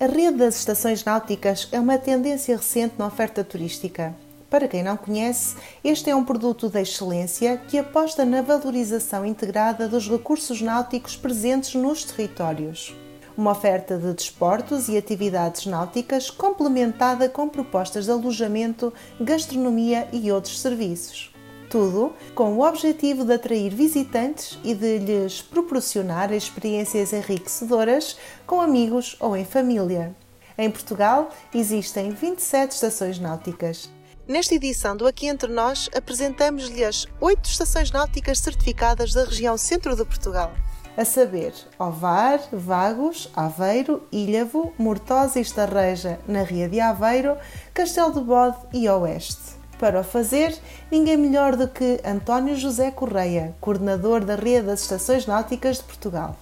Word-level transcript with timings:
A 0.00 0.06
rede 0.06 0.38
das 0.38 0.56
estações 0.56 1.04
náuticas 1.04 1.68
é 1.70 1.78
uma 1.78 1.96
tendência 1.96 2.56
recente 2.56 2.94
na 2.98 3.06
oferta 3.06 3.44
turística. 3.44 4.12
Para 4.50 4.66
quem 4.66 4.82
não 4.82 4.96
conhece, 4.96 5.54
este 5.84 6.10
é 6.10 6.16
um 6.16 6.24
produto 6.24 6.68
de 6.68 6.80
excelência 6.80 7.56
que 7.68 7.78
aposta 7.78 8.24
na 8.24 8.42
valorização 8.42 9.24
integrada 9.24 9.86
dos 9.86 10.10
recursos 10.10 10.60
náuticos 10.60 11.16
presentes 11.16 11.76
nos 11.76 12.02
territórios. 12.02 12.92
Uma 13.36 13.52
oferta 13.52 13.96
de 13.96 14.12
desportos 14.12 14.88
e 14.88 14.96
atividades 14.96 15.64
náuticas 15.64 16.28
complementada 16.28 17.28
com 17.28 17.48
propostas 17.48 18.06
de 18.06 18.10
alojamento, 18.10 18.92
gastronomia 19.20 20.08
e 20.12 20.30
outros 20.32 20.60
serviços. 20.60 21.33
Tudo 21.68 22.12
com 22.34 22.54
o 22.54 22.66
objetivo 22.66 23.24
de 23.24 23.32
atrair 23.32 23.74
visitantes 23.74 24.58
e 24.62 24.74
de 24.74 24.98
lhes 24.98 25.42
proporcionar 25.42 26.32
experiências 26.32 27.12
enriquecedoras 27.12 28.16
com 28.46 28.60
amigos 28.60 29.16
ou 29.20 29.36
em 29.36 29.44
família. 29.44 30.14
Em 30.56 30.70
Portugal 30.70 31.30
existem 31.52 32.10
27 32.10 32.72
estações 32.72 33.18
náuticas. 33.18 33.90
Nesta 34.26 34.54
edição 34.54 34.96
do 34.96 35.06
Aqui 35.06 35.26
Entre 35.26 35.52
Nós, 35.52 35.90
apresentamos-lhe 35.94 36.82
as 36.82 37.06
8 37.20 37.44
estações 37.44 37.90
náuticas 37.90 38.38
certificadas 38.38 39.12
da 39.12 39.24
região 39.24 39.58
centro 39.58 39.94
de 39.94 40.04
Portugal. 40.04 40.50
A 40.96 41.04
saber, 41.04 41.52
Ovar, 41.76 42.40
Vagos, 42.52 43.28
Aveiro, 43.34 44.02
Ilhavo, 44.12 44.72
Mortosa 44.78 45.40
e 45.40 45.42
Estarreja, 45.42 46.20
na 46.26 46.42
Ria 46.42 46.68
de 46.68 46.80
Aveiro, 46.80 47.36
Castelo 47.74 48.14
de 48.14 48.20
Bode 48.20 48.56
e 48.72 48.88
Oeste. 48.88 49.53
Para 49.78 50.00
o 50.00 50.04
fazer, 50.04 50.56
ninguém 50.90 51.16
melhor 51.16 51.56
do 51.56 51.68
que 51.68 52.00
António 52.04 52.56
José 52.56 52.90
Correia, 52.90 53.54
coordenador 53.60 54.24
da 54.24 54.34
Rede 54.34 54.66
das 54.66 54.82
Estações 54.82 55.26
Náuticas 55.26 55.78
de 55.78 55.84
Portugal. 55.84 56.38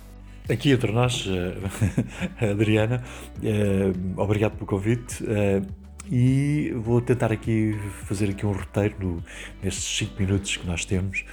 Aqui 0.51 0.71
entre 0.71 0.93
nós, 0.93 1.27
eh, 1.29 2.51
Adriana, 2.51 3.03
eh, 3.43 3.93
obrigado 4.17 4.53
pelo 4.53 4.67
convite 4.67 5.25
eh, 5.27 5.63
e 6.11 6.73
vou 6.77 7.01
tentar 7.01 7.31
aqui 7.31 7.79
fazer 8.07 8.31
aqui 8.31 8.45
um 8.45 8.53
roteiro 8.53 9.23
nestes 9.63 9.85
5 9.99 10.21
minutos 10.21 10.57
que 10.57 10.67
nós 10.67 10.85
temos 10.85 11.25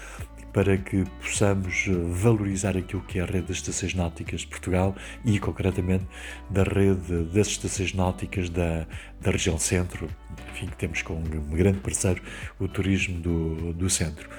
para 0.54 0.78
que 0.78 1.04
possamos 1.22 1.86
eh, 1.88 1.92
valorizar 2.12 2.76
aquilo 2.78 3.02
que 3.04 3.20
é 3.20 3.22
a 3.22 3.26
rede 3.26 3.48
das 3.48 3.58
estações 3.58 3.94
náuticas 3.94 4.42
de 4.42 4.48
Portugal 4.48 4.96
e, 5.24 5.40
concretamente, 5.40 6.06
da 6.50 6.64
rede 6.64 7.24
das 7.34 7.48
estações 7.48 7.94
náuticas 7.94 8.50
da, 8.50 8.88
da 9.22 9.32
região 9.32 9.58
centro, 9.58 10.08
enfim, 10.52 10.68
que 10.68 10.78
temos 10.78 11.02
com 11.02 11.16
um 11.16 11.56
grande 11.56 11.80
parceiro, 11.80 12.22
o 12.60 12.68
turismo 12.68 13.20
do, 13.20 13.74
do 13.74 13.90
centro. 13.90 14.30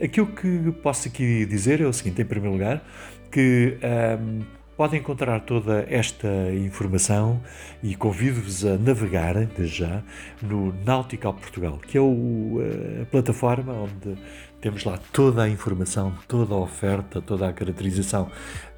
Aquilo 0.00 0.26
que 0.26 0.72
posso 0.82 1.08
aqui 1.08 1.46
dizer 1.46 1.80
é 1.80 1.86
o 1.86 1.92
seguinte, 1.92 2.20
em 2.20 2.24
primeiro 2.24 2.52
lugar, 2.54 2.84
que 3.30 3.78
um, 4.20 4.42
Podem 4.76 4.98
encontrar 4.98 5.38
toda 5.42 5.86
esta 5.88 6.28
informação 6.52 7.40
e 7.80 7.94
convido-vos 7.94 8.64
a 8.64 8.76
navegarem, 8.76 9.48
desde 9.56 9.78
já, 9.78 10.02
no 10.42 10.74
Nautical 10.84 11.32
Portugal, 11.32 11.78
que 11.78 11.96
é 11.96 12.00
o, 12.00 12.60
eh, 12.60 13.02
a 13.02 13.06
plataforma 13.06 13.72
onde 13.72 14.18
temos 14.64 14.82
lá 14.84 14.98
toda 15.12 15.42
a 15.42 15.48
informação, 15.48 16.16
toda 16.26 16.54
a 16.54 16.56
oferta, 16.56 17.20
toda 17.20 17.46
a 17.46 17.52
caracterização 17.52 18.30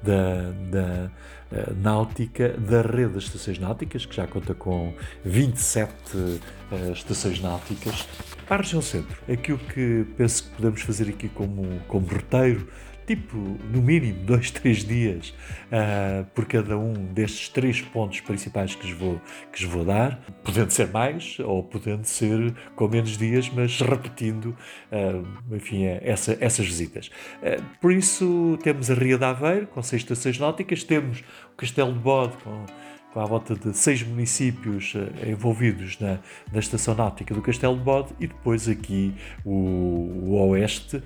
da, 0.03 0.51
da 0.69 1.09
uh, 1.49 1.73
náutica, 1.81 2.49
da 2.49 2.81
rede 2.81 3.13
das 3.13 3.23
estações 3.23 3.57
náuticas, 3.57 4.05
que 4.05 4.13
já 4.13 4.27
conta 4.27 4.53
com 4.53 4.93
27 5.23 5.89
uh, 6.17 6.39
eh, 6.73 6.91
estações 6.91 7.39
náuticas, 7.39 8.05
para 8.47 8.57
a 8.57 8.61
região 8.61 8.81
centro. 8.81 9.17
Aquilo 9.31 9.57
que 9.57 10.05
penso 10.15 10.43
que 10.43 10.49
podemos 10.55 10.81
fazer 10.81 11.09
aqui 11.09 11.29
como, 11.29 11.79
como 11.87 12.07
roteiro 12.07 12.67
tipo, 13.07 13.37
no 13.37 13.81
mínimo, 13.81 14.19
dois, 14.27 14.51
três 14.51 14.83
dias 14.83 15.33
uh, 15.71 16.25
por 16.35 16.45
cada 16.45 16.77
um 16.77 16.93
destes 16.93 17.49
três 17.49 17.81
pontos 17.81 18.19
principais 18.19 18.75
que 18.75 18.85
vos, 18.91 18.99
vou, 18.99 19.21
que 19.51 19.63
vos 19.63 19.73
vou 19.73 19.85
dar, 19.85 20.19
podendo 20.43 20.71
ser 20.71 20.89
mais 20.89 21.39
ou 21.39 21.63
podendo 21.63 22.05
ser 22.05 22.53
com 22.75 22.87
menos 22.87 23.17
dias, 23.17 23.49
mas 23.49 23.79
repetindo, 23.79 24.55
uh, 24.91 25.55
enfim, 25.55 25.85
essa, 25.85 26.37
essas 26.41 26.65
visitas. 26.65 27.09
Uh, 27.41 27.63
por 27.79 27.91
isso, 27.91 28.59
temos 28.61 28.91
a 28.91 28.93
Ria 28.93 29.17
de 29.17 29.23
Aveiro, 29.23 29.67
com 29.67 29.81
seis 29.81 30.01
estações 30.01 30.37
náuticas, 30.37 30.83
temos 30.83 31.23
o 31.53 31.55
Castelo 31.55 31.93
de 31.93 31.99
Bode, 31.99 32.35
com 32.43 32.65
à 33.15 33.25
volta 33.25 33.55
de 33.55 33.75
seis 33.75 34.03
municípios 34.03 34.93
uh, 34.93 35.29
envolvidos 35.29 35.99
na, 35.99 36.19
na 36.51 36.59
estação 36.59 36.93
náutica 36.93 37.33
do 37.33 37.41
Castelo 37.41 37.77
de 37.77 37.83
Bode 37.83 38.13
e 38.19 38.27
depois 38.27 38.67
aqui 38.67 39.13
o, 39.43 39.51
o 39.51 40.49
Oeste 40.49 40.97
uh, 40.97 41.03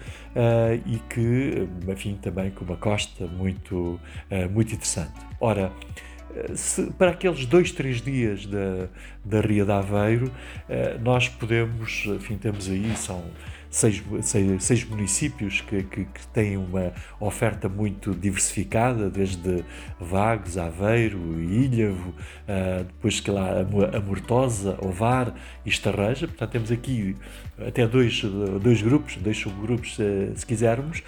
e 0.86 1.00
que, 1.10 1.68
enfim, 1.88 2.18
também 2.22 2.52
com 2.52 2.66
uma 2.66 2.78
costa 2.78 3.28
muito, 3.28 4.00
uh, 4.30 4.50
muito 4.52 4.74
interessante. 4.74 5.14
Ora, 5.40 5.72
se, 6.56 6.92
para 6.92 7.12
aqueles 7.12 7.46
dois, 7.46 7.72
três 7.72 8.02
dias 8.02 8.46
da, 8.46 8.88
da 9.24 9.42
Ria 9.42 9.66
de 9.66 9.72
Aveiro, 9.72 10.32
nós 11.02 11.28
podemos, 11.28 12.04
enfim, 12.06 12.38
temos 12.38 12.70
aí, 12.70 12.96
são 12.96 13.24
seis, 13.72 14.04
seis, 14.22 14.64
seis 14.64 14.84
municípios 14.84 15.62
que, 15.62 15.82
que, 15.84 16.04
que, 16.04 16.28
têm 16.28 16.58
uma 16.58 16.92
oferta 17.20 17.70
muito 17.70 18.14
diversificada, 18.14 19.10
desde 19.10 19.64
Vagos, 20.00 20.58
Aveiro, 20.58 21.42
Ilhavo, 21.42 22.10
uh, 22.10 22.84
depois 22.84 23.22
que 23.22 23.32
lá 23.32 23.62
a 23.62 24.00
Mortosa, 24.02 24.78
Ovar 24.82 25.34
e 25.66 25.70
Estarreja. 25.70 26.28
Portanto, 26.28 26.52
temos 26.52 26.72
aqui 26.72 27.16
até 27.68 27.88
dois, 27.88 28.22
dois 28.62 28.82
grupos, 28.82 29.16
dois 29.18 29.38
subgrupos, 29.38 29.96
se, 29.96 30.32
se 30.36 30.46
quisermos, 30.46 31.04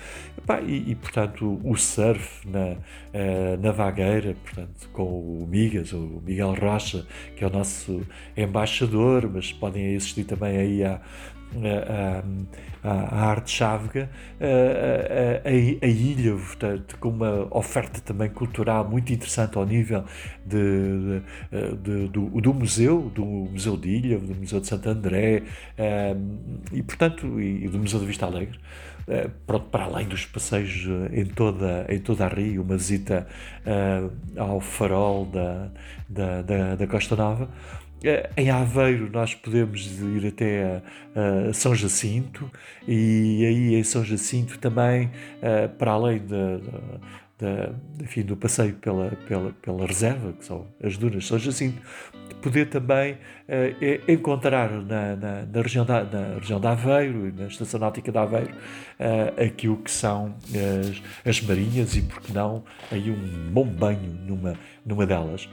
e, 0.67 0.91
e, 0.91 0.95
portanto 0.95 1.59
o 1.63 1.75
surf 1.77 2.47
na, 2.47 2.73
uh, 2.73 3.61
na 3.61 3.71
Vagueira, 3.71 4.35
portanto, 4.43 4.89
com 4.91 5.03
o 5.03 5.47
Migas, 5.49 5.93
o 5.93 6.21
Miguel 6.25 6.53
Rocha, 6.53 7.05
que 7.35 7.43
é 7.43 7.47
o 7.47 7.49
nosso 7.49 8.01
embaixador, 8.35 9.29
mas 9.33 9.51
podem 9.51 9.93
existir 9.93 10.25
também 10.25 10.57
aí 10.57 10.83
a 10.83 11.01
a, 11.63 12.23
a, 12.83 12.91
a 12.91 13.25
arte 13.29 13.51
chávega, 13.51 14.09
a, 14.39 15.47
a, 15.47 15.87
ilha, 15.87 16.33
portanto, 16.33 16.97
com 16.99 17.09
uma 17.09 17.47
oferta 17.55 18.01
também 18.01 18.29
cultural 18.29 18.87
muito 18.89 19.13
interessante 19.13 19.57
ao 19.57 19.65
nível 19.65 20.03
de, 20.45 21.21
de, 21.51 21.77
de, 21.77 22.07
do, 22.09 22.41
do, 22.41 22.53
museu, 22.53 23.11
do 23.13 23.25
Museu 23.25 23.77
de 23.77 23.89
Ilha, 23.89 24.19
do 24.19 24.35
Museu 24.35 24.59
de 24.59 24.67
Santo 24.67 24.89
André 24.89 25.43
e, 26.71 26.83
portanto, 26.83 27.39
e, 27.39 27.67
do 27.67 27.79
Museu 27.79 27.99
de 27.99 28.05
Vista 28.05 28.25
Alegre. 28.25 28.59
Pronto, 29.45 29.65
para 29.65 29.83
além 29.83 30.07
dos 30.07 30.25
passeios 30.25 30.87
em 31.11 31.25
toda, 31.25 31.85
em 31.89 31.99
toda 31.99 32.25
a 32.25 32.29
Rio, 32.29 32.63
uma 32.63 32.77
visita 32.77 33.27
ao 34.37 34.61
farol 34.61 35.25
da, 35.25 35.69
da, 36.07 36.41
da, 36.41 36.75
da 36.75 36.87
Costa 36.87 37.15
Nova, 37.15 37.49
em 38.35 38.49
Aveiro 38.49 39.09
nós 39.11 39.33
podemos 39.33 39.85
ir 40.01 40.27
até 40.27 40.81
São 41.53 41.73
Jacinto 41.73 42.51
e 42.87 43.45
aí 43.45 43.75
em 43.75 43.83
São 43.83 44.03
Jacinto 44.03 44.59
também, 44.59 45.07
uh, 45.07 45.69
para 45.77 45.91
além 45.91 46.21
enfim, 48.01 48.21
do 48.21 48.37
passeio 48.37 48.73
pela, 48.75 49.11
pela, 49.27 49.51
pela 49.61 49.85
reserva, 49.85 50.31
que 50.33 50.45
são 50.45 50.65
as 50.81 50.97
dunas 50.97 51.23
de 51.23 51.29
São 51.29 51.37
Jacinto, 51.37 51.81
poder 52.41 52.69
também 52.69 53.13
uh, 53.13 54.11
encontrar 54.11 54.69
na, 54.69 55.15
na, 55.15 55.45
na, 55.45 55.61
região 55.61 55.85
da, 55.85 56.03
na 56.03 56.35
região 56.39 56.59
de 56.59 56.67
Aveiro 56.67 57.27
e 57.27 57.31
na 57.31 57.47
Estação 57.47 57.79
Náutica 57.79 58.11
de 58.11 58.17
Aveiro 58.17 58.53
aquilo 59.43 59.77
que 59.77 59.91
são 59.91 60.35
as, 60.45 61.01
as 61.27 61.41
marinhas 61.41 61.95
e, 61.95 62.01
por 62.01 62.21
que 62.21 62.31
não, 62.31 62.63
aí 62.91 63.11
um 63.11 63.51
bom 63.51 63.65
banho 63.65 64.13
numa, 64.25 64.53
numa 64.85 65.05
delas. 65.05 65.47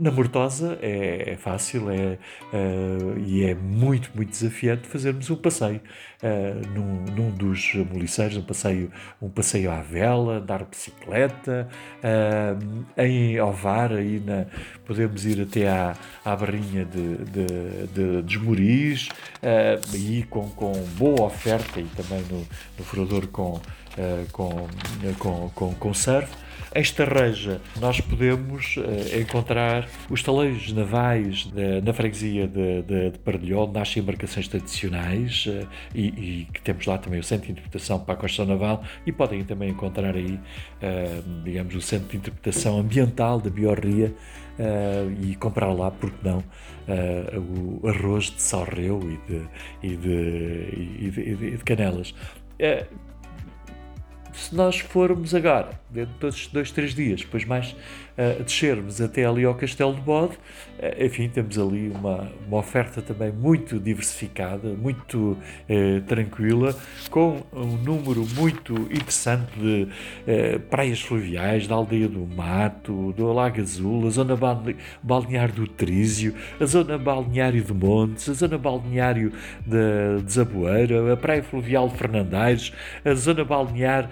Na 0.00 0.10
Mortosa 0.10 0.78
é, 0.80 1.32
é 1.32 1.36
fácil 1.36 1.90
é, 1.90 2.16
uh, 2.54 3.18
e 3.18 3.44
é 3.44 3.54
muito, 3.54 4.10
muito 4.14 4.30
desafiante 4.30 4.88
fazermos 4.88 5.28
um 5.28 5.36
passeio 5.36 5.78
uh, 6.22 6.68
num, 6.74 7.04
num, 7.14 7.30
dos 7.30 7.74
moliceiros, 7.74 8.38
um 8.38 8.42
passeio, 8.42 8.90
um 9.20 9.28
passeio 9.28 9.70
à 9.70 9.82
vela, 9.82 10.38
andar 10.38 10.64
bicicleta, 10.64 11.68
uh, 11.98 12.86
em 12.96 13.38
Ovar, 13.42 13.92
aí 13.92 14.22
na, 14.24 14.46
podemos 14.86 15.26
ir 15.26 15.42
até 15.42 15.68
à, 15.68 15.94
à 16.24 16.34
barrinha 16.34 16.86
de, 16.86 17.18
de, 17.18 17.86
de, 17.88 18.22
de 18.22 18.38
com, 20.30 20.48
com 20.48 20.72
boa 20.96 21.26
oferta 21.26 21.78
e 21.78 21.84
também 21.84 22.24
no, 22.30 22.38
no 22.78 22.84
furador 22.84 23.26
com, 23.26 23.60
com, 24.32 24.66
com, 25.54 25.74
com 25.74 25.92
surf. 25.92 26.49
Esta 26.72 27.04
reja 27.04 27.60
nós 27.80 28.00
podemos 28.00 28.76
uh, 28.76 29.20
encontrar 29.20 29.88
os 30.08 30.22
taleiros 30.22 30.72
navais 30.72 31.46
de, 31.46 31.80
na 31.80 31.92
freguesia 31.92 32.46
de, 32.46 32.82
de, 32.82 33.10
de 33.10 33.18
Pardilhó, 33.18 33.64
onde 33.64 33.72
nascem 33.72 34.00
embarcações 34.00 34.46
tradicionais 34.46 35.46
uh, 35.46 35.66
e, 35.92 36.06
e, 36.06 36.48
que 36.52 36.62
temos 36.62 36.86
lá 36.86 36.96
também 36.96 37.18
o 37.18 37.24
Centro 37.24 37.46
de 37.46 37.52
Interpretação 37.52 37.98
para 37.98 38.14
a 38.14 38.16
construção 38.16 38.46
naval 38.46 38.84
e 39.04 39.10
podem 39.10 39.42
também 39.42 39.70
encontrar 39.70 40.14
aí, 40.14 40.34
uh, 40.34 41.42
digamos, 41.42 41.74
o 41.74 41.80
Centro 41.80 42.08
de 42.08 42.18
Interpretação 42.18 42.78
Ambiental 42.78 43.40
da 43.40 43.50
Biorria 43.50 44.14
e 45.22 45.34
comprar 45.36 45.72
lá, 45.72 45.90
porque 45.90 46.18
não, 46.22 46.44
o 47.38 47.88
arroz 47.88 48.24
de 48.24 48.42
salreu 48.42 49.00
e 49.82 49.86
e 49.86 49.94
e 49.94 51.56
de 51.56 51.64
canelas. 51.64 52.14
se 54.34 54.54
nós 54.54 54.78
formos 54.78 55.34
agora 55.34 55.79
dentro 55.92 56.30
de 56.30 56.48
dois, 56.50 56.70
três 56.70 56.94
dias, 56.94 57.22
depois 57.22 57.44
mais 57.44 57.72
uh, 57.72 58.42
descermos 58.42 59.00
até 59.00 59.24
ali 59.24 59.44
ao 59.44 59.54
Castelo 59.54 59.94
de 59.94 60.00
Bode, 60.00 60.34
uh, 60.34 61.04
enfim, 61.04 61.28
temos 61.28 61.58
ali 61.58 61.88
uma, 61.88 62.30
uma 62.46 62.58
oferta 62.58 63.02
também 63.02 63.32
muito 63.32 63.78
diversificada, 63.78 64.68
muito 64.68 65.36
uh, 65.68 66.00
tranquila, 66.06 66.76
com 67.10 67.42
um 67.52 67.76
número 67.76 68.24
muito 68.36 68.74
interessante 68.92 69.50
de 69.58 69.88
praias 70.70 71.00
fluviais, 71.00 71.66
da 71.66 71.74
Aldeia 71.74 72.08
do 72.08 72.26
Mato, 72.26 73.12
do 73.12 73.32
Lago 73.32 73.60
Azul, 73.60 74.06
a 74.06 74.10
zona 74.10 74.38
balnear 75.02 75.50
do 75.52 75.66
Trísio, 75.66 76.34
a 76.60 76.66
zona 76.66 76.96
balneário 76.96 77.62
de 77.62 77.72
Montes, 77.72 78.28
a 78.28 78.34
zona 78.34 78.58
balneário 78.58 79.32
de, 79.66 80.22
de 80.22 80.32
Zaboeira, 80.32 81.12
a 81.12 81.16
praia 81.16 81.42
fluvial 81.42 81.88
de 81.88 81.96
Fernandaires, 81.96 82.72
a 83.04 83.14
zona 83.14 83.44
balnear 83.44 84.08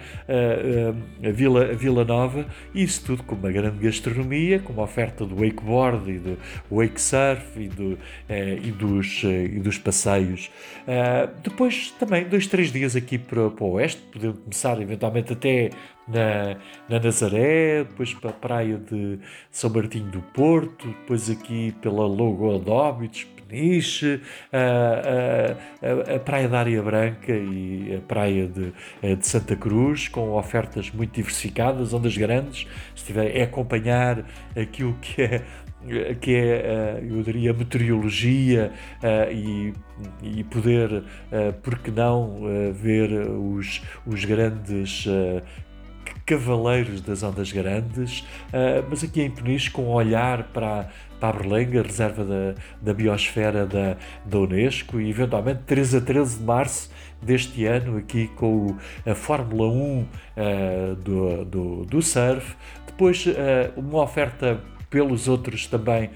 a 1.22 1.30
Vila 1.30 1.67
Vila 1.74 2.04
Nova, 2.04 2.46
e 2.74 2.82
isso 2.82 3.04
tudo 3.04 3.22
com 3.22 3.34
uma 3.34 3.50
grande 3.50 3.78
gastronomia, 3.78 4.58
com 4.58 4.72
uma 4.72 4.82
oferta 4.82 5.24
de 5.24 5.34
wakeboard 5.34 6.10
e 6.10 6.18
de 6.18 6.36
wake 6.70 7.00
surf 7.00 7.42
e, 7.56 7.68
do, 7.68 7.98
eh, 8.28 8.58
e, 8.62 8.70
dos, 8.70 9.22
eh, 9.24 9.44
e 9.44 9.60
dos 9.60 9.78
passeios. 9.78 10.50
Uh, 10.86 11.30
depois 11.42 11.90
também 11.98 12.28
dois, 12.28 12.46
três 12.46 12.72
dias 12.72 12.96
aqui 12.96 13.18
para, 13.18 13.50
para 13.50 13.64
o 13.64 13.72
oeste, 13.72 14.00
podemos 14.12 14.38
começar 14.40 14.80
eventualmente 14.80 15.32
até 15.32 15.70
na, 16.08 16.56
na 16.88 16.98
Nazaré, 16.98 17.84
depois 17.84 18.14
para 18.14 18.30
a 18.30 18.32
praia 18.32 18.78
de 18.78 19.18
São 19.50 19.70
Martinho 19.70 20.10
do 20.10 20.22
Porto, 20.22 20.88
depois 20.88 21.28
aqui 21.28 21.72
pela 21.82 22.06
Lagoa 22.06 22.58
de 22.58 22.70
Óbidos, 22.70 23.26
Peniche, 23.48 24.20
a, 24.52 26.12
a, 26.12 26.16
a, 26.16 26.18
Praia 26.20 26.48
da 26.48 26.58
Área 26.58 26.82
Branca 26.82 27.32
e 27.32 27.96
a 27.96 28.00
Praia 28.06 28.46
de, 28.46 28.72
eh, 29.02 29.16
de 29.16 29.26
Santa 29.26 29.56
Cruz, 29.56 30.06
com 30.06 30.32
ofertas 30.32 30.90
muito 30.90 31.14
diversificadas, 31.14 31.94
ondas 31.94 32.16
grandes, 32.16 32.66
se 32.94 33.06
tiver, 33.06 33.34
é 33.34 33.42
acompanhar 33.42 34.24
aquilo 34.54 34.94
que 35.00 35.22
é 35.22 35.42
que 36.20 36.34
é, 36.34 36.40
eh, 36.40 37.04
eu 37.08 37.22
diria, 37.22 37.52
meteorologia 37.52 38.72
eh, 39.00 39.32
e, 39.32 39.72
e 40.22 40.44
poder, 40.44 41.04
por 41.62 41.78
que 41.78 41.90
não, 41.92 42.40
ver 42.72 43.10
os, 43.30 43.80
os 44.04 44.24
grandes 44.24 45.06
cavaleiros 46.28 47.00
das 47.00 47.22
ondas 47.22 47.50
grandes, 47.50 48.22
mas 48.90 49.02
aqui 49.02 49.22
em 49.22 49.30
Peniche 49.30 49.70
com 49.70 49.84
um 49.84 49.92
olhar 49.92 50.44
para, 50.44 50.88
para 51.18 51.28
a 51.30 51.32
Berlenga, 51.32 51.82
reserva 51.82 52.24
da, 52.24 52.54
da 52.82 52.92
biosfera 52.92 53.66
da, 53.66 53.96
da 54.24 54.38
Unesco, 54.38 55.00
e 55.00 55.08
eventualmente 55.08 55.60
13 55.66 55.96
a 55.96 56.00
13 56.02 56.38
de 56.38 56.44
março 56.44 56.90
deste 57.22 57.64
ano, 57.64 57.98
aqui 57.98 58.28
com 58.36 58.76
a 59.06 59.14
Fórmula 59.14 59.68
1 59.68 60.00
uh, 60.00 60.06
do, 60.96 61.44
do, 61.44 61.84
do 61.84 62.02
surf. 62.02 62.56
Depois, 62.86 63.24
uh, 63.26 63.32
uma 63.76 64.02
oferta 64.02 64.60
pelos 64.90 65.28
outros 65.28 65.66
também 65.66 66.10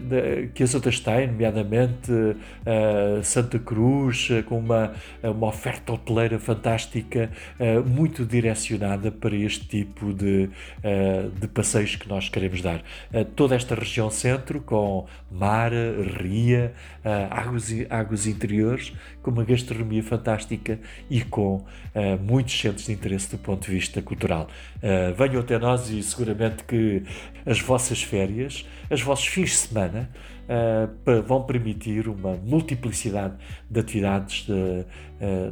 de, 0.00 0.48
que 0.48 0.62
as 0.62 0.74
outras 0.74 1.00
têm, 1.00 1.26
nomeadamente 1.28 2.10
uh, 2.10 3.22
Santa 3.22 3.58
Cruz, 3.58 4.28
uh, 4.30 4.42
com 4.44 4.58
uma, 4.58 4.92
uma 5.22 5.48
oferta 5.48 5.92
hoteleira 5.92 6.38
fantástica, 6.38 7.30
muito 7.84 8.24
direcionada 8.24 9.10
para 9.10 9.34
este 9.34 9.66
tipo 9.66 10.12
de, 10.12 10.48
de 11.38 11.48
passeios 11.48 11.96
que 11.96 12.08
nós 12.08 12.28
queremos 12.28 12.60
dar. 12.60 12.82
toda 13.34 13.54
esta 13.54 13.74
região 13.74 14.10
centro, 14.10 14.60
com 14.60 15.06
mar, 15.30 15.72
ria, 16.20 16.72
águas, 17.30 17.72
águas 17.88 18.26
interiores, 18.26 18.92
com 19.22 19.30
uma 19.30 19.44
gastronomia 19.44 20.02
fantástica 20.02 20.78
e 21.10 21.22
com 21.22 21.64
muitos 22.20 22.58
centros 22.58 22.86
de 22.86 22.92
interesse 22.92 23.30
do 23.30 23.38
ponto 23.38 23.66
de 23.66 23.72
vista 23.72 24.02
cultural. 24.02 24.48
venham 25.16 25.40
até 25.40 25.58
nós 25.58 25.88
e 25.90 26.02
seguramente 26.02 26.64
que 26.64 27.02
as 27.46 27.60
vossas 27.60 28.02
férias, 28.02 28.66
os 28.90 29.00
vossos 29.00 29.26
fins 29.26 29.50
de 29.50 29.56
semana, 29.56 30.10
uh, 30.46 31.22
vão 31.22 31.42
permitir 31.44 32.08
uma 32.08 32.36
multiplicidade 32.36 33.34
de 33.70 33.80
atividades 33.80 34.46
de, 34.46 34.52
uh, 34.52 34.84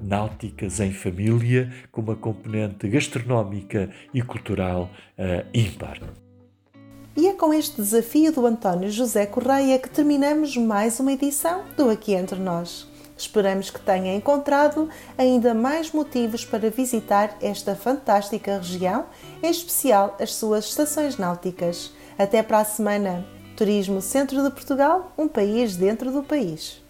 náuticas 0.03 0.81
em 0.81 0.93
família, 0.93 1.73
com 1.91 2.01
uma 2.01 2.17
componente 2.17 2.89
gastronómica 2.89 3.89
e 4.13 4.21
cultural 4.21 4.91
uh, 5.19 5.47
ímpar. 5.55 6.01
E 7.17 7.29
é 7.29 7.33
com 7.33 7.55
este 7.55 7.77
desafio 7.77 8.33
do 8.33 8.45
António 8.45 8.91
José 8.91 9.25
Correia 9.25 9.79
que 9.79 9.89
terminamos 9.89 10.57
mais 10.57 10.99
uma 10.99 11.13
edição 11.13 11.63
do 11.77 11.89
Aqui 11.89 12.13
Entre 12.13 12.41
Nós. 12.41 12.93
Esperamos 13.17 13.71
que 13.71 13.81
tenha 13.81 14.15
encontrado 14.15 14.89
ainda 15.17 15.55
mais 15.55 15.93
motivos 15.93 16.45
para 16.45 16.71
visitar 16.71 17.37
esta 17.41 17.75
fantástica 17.75 18.59
região, 18.59 19.07
em 19.43 19.51
especial 19.51 20.17
as 20.21 20.35
suas 20.35 20.67
estações 20.67 21.17
náuticas. 21.17 21.93
Até 22.19 22.43
para 22.43 22.59
a 22.59 22.65
semana! 22.65 23.25
Turismo 23.57 24.03
Centro 24.03 24.43
de 24.43 24.51
Portugal, 24.51 25.13
um 25.17 25.29
país 25.29 25.77
dentro 25.77 26.11
do 26.11 26.25
país. 26.25 26.84